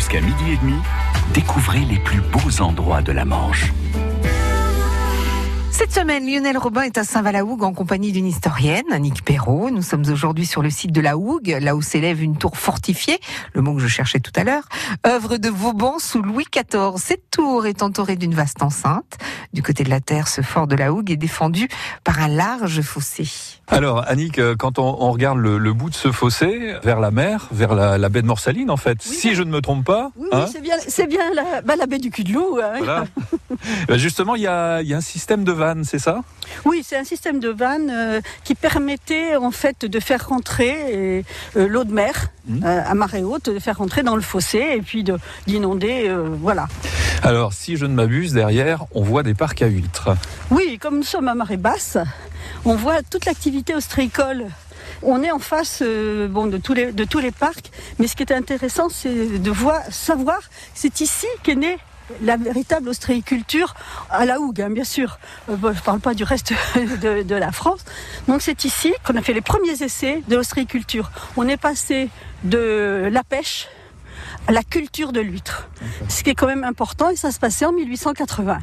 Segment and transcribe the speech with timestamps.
[0.00, 0.80] Jusqu'à midi et demi,
[1.34, 3.70] découvrez les plus beaux endroits de la Manche.
[5.80, 9.70] Cette semaine, Lionel Robin est à Saint-Val-la-Hougue en compagnie d'une historienne, Annick Perrault.
[9.70, 13.18] Nous sommes aujourd'hui sur le site de la Hougue, là où s'élève une tour fortifiée,
[13.54, 14.64] le mot que je cherchais tout à l'heure,
[15.06, 16.98] œuvre de Vauban sous Louis XIV.
[16.98, 19.16] Cette tour est entourée d'une vaste enceinte.
[19.54, 21.66] Du côté de la terre, ce fort de la Hougue est défendu
[22.04, 23.26] par un large fossé.
[23.66, 27.74] Alors, Annick, euh, quand on, regarde le, bout de ce fossé vers la mer, vers
[27.74, 30.10] la, baie de Morsaline, en fait, si je ne me trompe pas.
[30.16, 32.58] Oui, hein c'est bien, la, bah, la, baie du cul de loup.
[32.62, 33.04] Hein.
[33.88, 36.22] Bah, justement, il y a, un système de vannes, c'est ça?
[36.64, 41.24] Oui, c'est un système de vannes euh, qui permettait en fait de faire rentrer
[41.56, 42.64] euh, l'eau de mer mmh.
[42.64, 45.04] à marée haute, de faire rentrer dans le fossé et puis
[45.46, 46.68] d'inonder, voilà.
[47.22, 50.16] Alors, si je ne m'abuse, derrière, on voit des parcs à huîtres.
[50.50, 51.98] Oui, comme nous sommes à marée basse,
[52.64, 54.46] on voit toute l'activité ostréicole.
[55.02, 58.16] On est en face euh, bon, de, tous les, de tous les parcs, mais ce
[58.16, 60.40] qui est intéressant, c'est de voir, savoir
[60.74, 61.78] c'est ici qu'est née
[62.22, 63.74] la véritable ostréiculture
[64.10, 65.18] à la Hougue, hein, bien sûr.
[65.48, 67.84] Euh, je ne parle pas du reste de, la France.
[68.28, 71.10] Donc c'est ici qu'on a fait les premiers essais de l'ostréiculture.
[71.36, 72.10] On est passé
[72.44, 73.68] de la pêche
[74.46, 75.68] à la culture de l'huître,
[76.08, 78.58] ce qui est quand même important et ça se passait en 1880.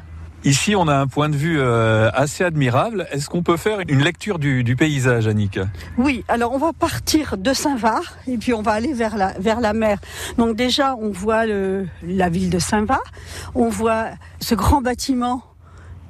[0.47, 3.05] Ici, on a un point de vue euh, assez admirable.
[3.11, 5.59] Est-ce qu'on peut faire une lecture du, paysage, Annick?
[5.97, 9.59] Oui, alors on va partir de Saint-Var et puis on va aller vers la, vers
[9.59, 9.99] la mer.
[10.37, 13.03] Donc déjà, on voit la ville de Saint-Var,
[13.55, 14.05] on voit
[14.39, 15.43] ce grand bâtiment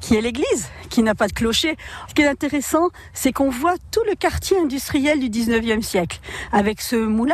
[0.02, 1.76] qui est l'église, qui n'a pas de clocher.
[2.08, 6.20] Ce qui est intéressant, c'est qu'on voit tout le quartier industriel du 19e siècle,
[6.52, 7.34] avec ce moulin,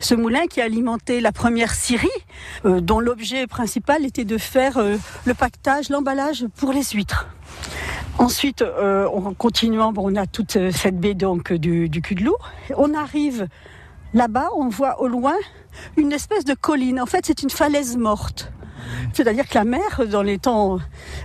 [0.00, 2.08] ce moulin qui alimentait la première scierie,
[2.64, 7.28] euh, dont l'objet principal était de faire euh, le pactage, l'emballage pour les huîtres.
[8.18, 12.36] Ensuite, euh, en continuant, on a toute cette baie donc du, du cul de loup.
[12.76, 13.48] On arrive
[14.12, 15.34] là-bas, on voit au loin
[15.96, 17.00] une espèce de colline.
[17.00, 18.52] En fait, c'est une falaise morte.
[19.12, 20.78] C'est-à-dire que la mer, dans les temps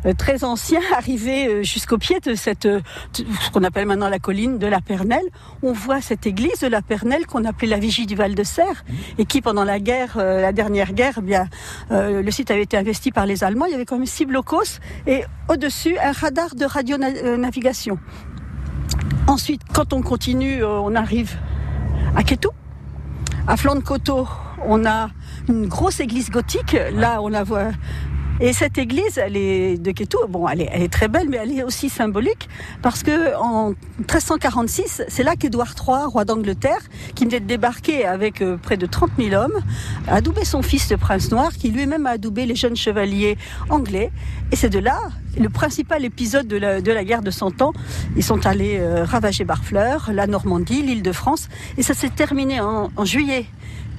[0.05, 2.79] euh, très anciens, arrivait euh, jusqu'au pied de euh,
[3.13, 5.25] ce qu'on appelle maintenant la colline de la Pernelle.
[5.63, 8.83] On voit cette église de la Pernelle qu'on appelait la Vigie du Val de Serre
[9.17, 13.25] et qui, pendant la guerre, la dernière guerre, eh le site avait été investi par
[13.25, 13.65] les Allemands.
[13.65, 17.99] Il y avait quand même six blocos et au-dessus un radar de radionavigation.
[19.27, 21.37] Ensuite, quand on continue, on arrive
[22.15, 22.49] à Kétou.
[23.47, 24.27] À flanc de coteau,
[24.65, 25.09] on a
[25.47, 26.75] une grosse église gothique.
[26.93, 27.71] Là, on la voit.
[28.41, 30.17] Et cette église, elle est de Kétou.
[30.29, 32.47] Bon, elle est, très belle, mais elle est aussi symbolique
[32.81, 36.79] parce que en 1346, c'est là qu'Édouard III, roi d'Angleterre,
[37.15, 39.59] qui venait de débarquer avec euh, près de 30 000 hommes,
[40.07, 43.37] a adoubé son fils, le prince noir, qui lui-même a adoubé les jeunes chevaliers
[43.69, 44.09] anglais.
[44.53, 44.97] Et c'est de là
[45.37, 47.73] le principal épisode de la, guerre de Cent Ans.
[48.15, 52.61] Ils sont allés euh, ravager Barfleur, la Normandie, l'île de France, et ça s'est terminé
[52.61, 53.47] en juillet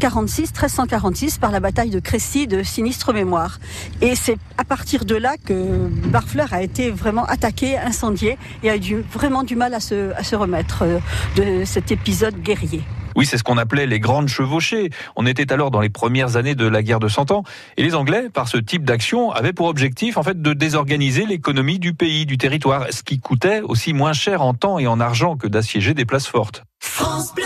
[0.00, 3.58] 46, 1346 par la bataille de Crécy de sinistre mémoire.
[4.00, 8.76] Et c'est à partir de là que Barfleur a été vraiment attaqué, incendié et a
[8.76, 10.98] eu vraiment du mal à se, à se remettre euh,
[11.36, 12.82] de cet épisode guerrier.
[13.14, 14.88] Oui, c'est ce qu'on appelait les grandes chevauchées.
[15.16, 17.44] On était alors dans les premières années de la guerre de Cent Ans.
[17.76, 21.78] Et les Anglais, par ce type d'action, avaient pour objectif, en fait, de désorganiser l'économie
[21.78, 25.36] du pays, du territoire, ce qui coûtait aussi moins cher en temps et en argent
[25.36, 26.62] que d'assiéger des places fortes.
[26.78, 27.44] France Bleu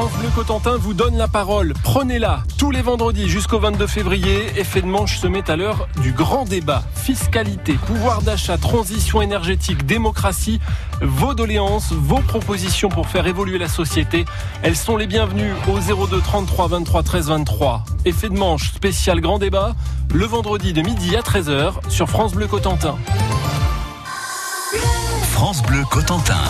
[0.00, 1.74] France Bleu Cotentin vous donne la parole.
[1.82, 4.46] Prenez-la tous les vendredis jusqu'au 22 février.
[4.56, 6.82] Effet de manche se met à l'heure du grand débat.
[6.94, 10.58] Fiscalité, pouvoir d'achat, transition énergétique, démocratie.
[11.02, 14.24] Vos doléances, vos propositions pour faire évoluer la société,
[14.62, 17.84] elles sont les bienvenues au 02 33 23 13 23.
[18.06, 19.74] Effet de manche spécial grand débat
[20.14, 22.96] le vendredi de midi à 13h sur France Bleu Cotentin.
[25.34, 26.40] France Bleu Cotentin.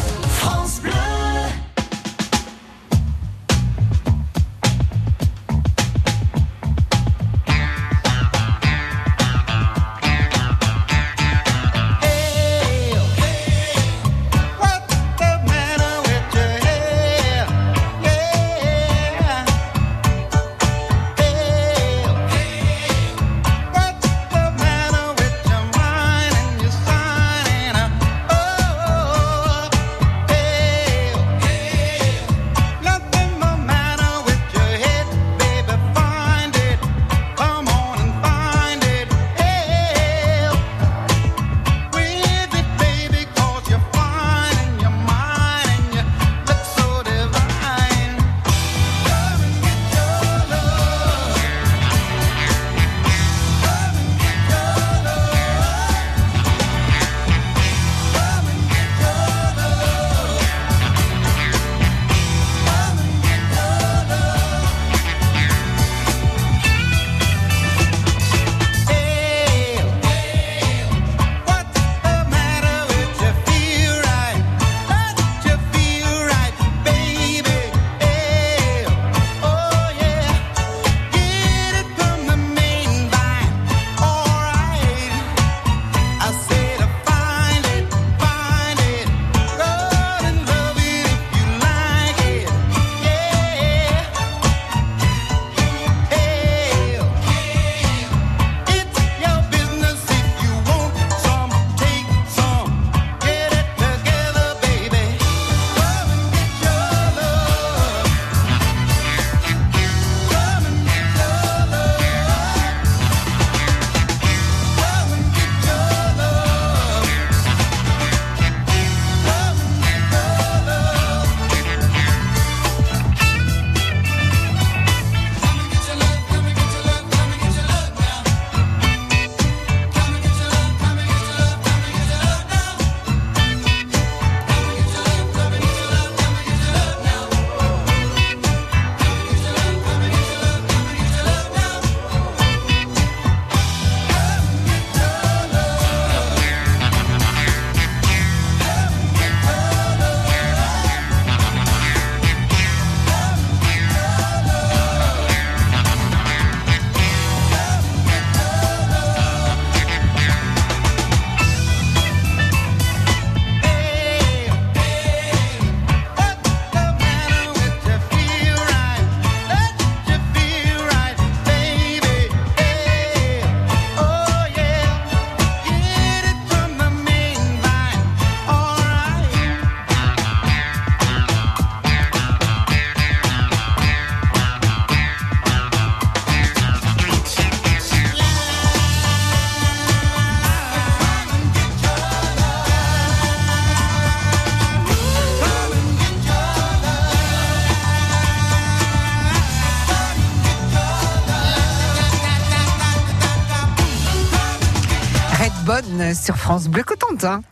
[206.15, 207.43] Sur France Bleu Cotentin.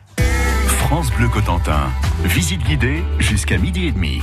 [0.67, 1.89] France Bleu Cotentin.
[2.25, 4.21] Visite guidée jusqu'à midi et demi.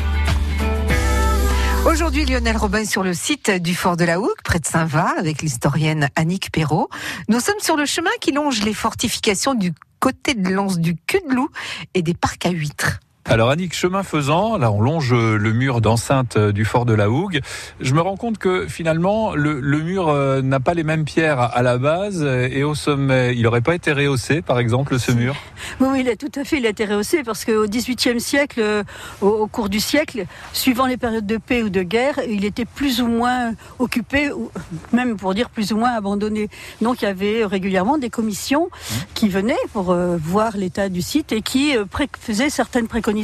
[1.85, 5.41] Aujourd'hui, Lionel Robin sur le site du Fort de la Hougue, près de Saint-Va, avec
[5.41, 6.89] l'historienne Annick Perrault.
[7.29, 9.71] Nous sommes sur le chemin qui longe les fortifications du
[10.01, 11.49] côté de l'anse du cul de loup
[11.93, 12.99] et des parcs à huîtres.
[13.27, 17.41] Alors Annick, chemin faisant, là on longe le mur d'enceinte du fort de la Hougue.
[17.81, 21.63] Je me rends compte que finalement le, mur euh, n'a pas les mêmes pierres à
[21.63, 23.35] la base et au sommet.
[23.35, 25.35] Il n'aurait pas été rehaussé par exemple ce mur?
[25.79, 28.83] Oui, il a tout à fait, il a été rehaussé parce qu'au XVIIIe siècle, euh,
[29.21, 33.01] au, cours du siècle, suivant les périodes de paix ou de guerre, il était plus
[33.01, 34.51] ou moins occupé, ou
[34.93, 36.47] même pour dire plus ou moins abandonné.
[36.79, 38.93] Donc il y avait régulièrement des commissions mmh.
[39.15, 41.73] qui venaient pour euh, voir l'état du site et qui
[42.19, 43.14] faisaient certaines préconisations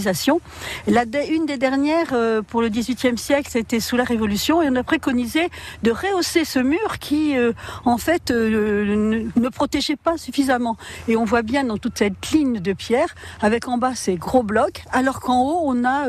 [1.30, 4.84] une des dernières euh, pour le XVIIIe siècle, c'était sous la Révolution, et on a
[4.84, 5.50] préconisé
[5.84, 7.54] de rehausser ce mur qui, euh,
[7.86, 10.78] en fait, euh, ne, protégeait pas suffisamment.
[11.08, 14.44] Et on voit bien dans toute cette ligne de pierre, avec en bas ces gros
[14.44, 16.08] blocs, alors qu'en haut, on a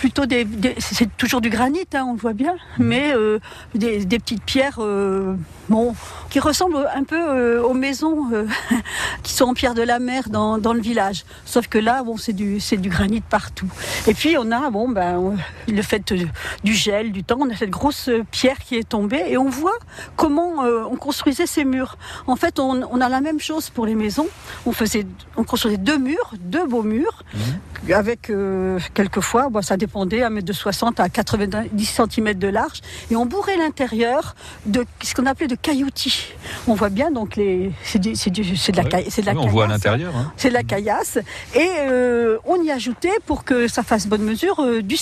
[0.00, 0.46] plutôt des,
[0.78, 2.84] c'est toujours du granit, hein, on le voit bien, mmh.
[2.84, 3.12] mais
[3.74, 4.80] des, petites pierres,
[5.68, 5.94] bon,
[6.30, 8.30] qui ressemblent un peu aux maisons
[9.22, 11.26] qui sont en pierre de la mer dans, dans le village.
[11.44, 13.68] Sauf que là, bon, c'est du, c'est du granit partout.
[14.06, 15.36] Et puis on a bon ben
[15.68, 16.14] le fait
[16.64, 19.78] du gel, du temps, on a cette grosse pierre qui est tombée et on voit
[20.16, 21.98] comment euh, on construisait ces murs.
[22.26, 24.28] En fait, on, a la même chose pour les maisons.
[24.66, 27.40] On faisait, on construisait deux murs, deux beaux murs, mhm.
[27.92, 32.80] Avec euh, quelquefois, bon, ça dépendait, un mètre de 60 à 90 cm de large,
[33.10, 34.34] et on bourrait l'intérieur
[34.66, 36.34] de ce qu'on appelait de cailloutis.
[36.68, 40.14] On voit bien donc les, c'est de la, la, on voit à l'intérieur.
[40.16, 40.32] Hein.
[40.36, 41.18] C'est de la caillasse
[41.54, 44.96] et euh, on y ajoute pour que ça fasse bonne mesure euh, du,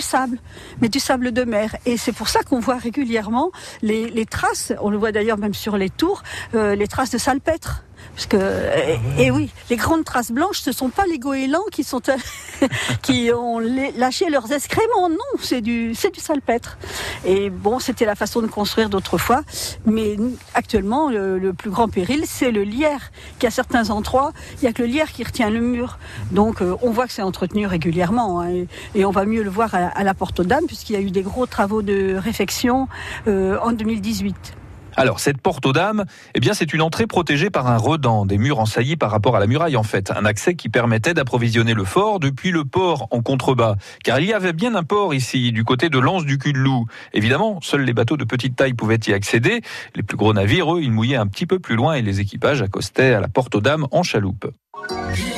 [0.00, 0.38] sable,
[0.80, 1.76] mais du sable de mer.
[1.86, 3.50] Et c'est pour ça qu'on voit régulièrement
[3.82, 6.22] les, traces, on le voit d'ailleurs même sur les tours,
[6.54, 7.84] euh, les traces de salpêtre.
[8.20, 13.58] Parce que, et, oui, les grandes traces blanches, ce sont pas les goélands qui ont
[13.96, 15.08] lâché leurs excréments.
[15.08, 16.76] Non, c'est du, c'est du salpêtre.
[17.24, 19.40] Et bon, c'était la façon de construire d'autrefois.
[19.86, 20.18] Mais
[20.52, 24.74] actuellement, le, plus grand péril, c'est le lierre, qui à certains endroits, il y a
[24.74, 25.98] que le lierre qui retient le mur.
[26.30, 28.42] Donc, euh, on voit que c'est entretenu régulièrement.
[28.42, 31.00] Hein, et, on va mieux le voir à, la Porte aux Dames, puisqu'il y a
[31.00, 32.86] eu des gros travaux de réfection
[33.28, 34.59] euh, en 2018.
[34.96, 36.04] Alors, cette porte aux dames,
[36.34, 39.40] eh bien, c'est une entrée protégée par un redent, des murs ensaillis par rapport à
[39.40, 40.10] la muraille, en fait.
[40.10, 43.76] Un accès qui permettait d'approvisionner le fort depuis le port en contrebas.
[44.04, 46.58] Car il y avait bien un port ici, du côté de l'anse du cul de
[46.58, 46.86] loup.
[47.12, 49.62] Évidemment, seuls les bateaux de petite taille pouvaient y accéder.
[49.94, 52.62] Les plus gros navires, eux, ils mouillaient un petit peu plus loin et les équipages
[52.62, 54.46] accostaient à la porte aux dames en chaloupe.